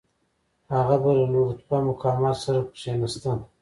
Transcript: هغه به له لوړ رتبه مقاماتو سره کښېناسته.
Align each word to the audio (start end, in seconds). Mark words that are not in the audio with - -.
هغه 0.75 0.95
به 1.03 1.11
له 1.17 1.25
لوړ 1.31 1.45
رتبه 1.51 1.77
مقاماتو 1.89 2.41
سره 2.45 2.59
کښېناسته. 2.73 3.31